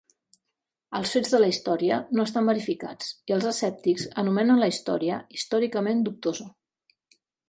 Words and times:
Els 0.99 1.09
fets 1.15 1.33
de 1.33 1.41
la 1.41 1.49
història 1.49 1.99
no 2.19 2.23
estan 2.29 2.49
verificats, 2.51 3.11
i 3.31 3.35
els 3.35 3.45
escèptics 3.51 4.07
anomenen 4.23 4.63
la 4.63 4.71
història 4.73 5.21
"històricament 5.37 6.03
dubtosa". 6.09 6.49